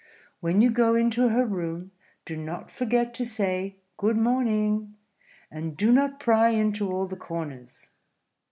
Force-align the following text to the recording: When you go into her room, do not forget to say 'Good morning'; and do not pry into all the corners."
When 0.39 0.61
you 0.61 0.71
go 0.71 0.95
into 0.95 1.29
her 1.29 1.45
room, 1.45 1.91
do 2.25 2.35
not 2.35 2.71
forget 2.71 3.13
to 3.13 3.23
say 3.23 3.75
'Good 3.97 4.17
morning'; 4.17 4.95
and 5.51 5.77
do 5.77 5.91
not 5.91 6.19
pry 6.19 6.49
into 6.49 6.91
all 6.91 7.05
the 7.05 7.15
corners." 7.15 7.91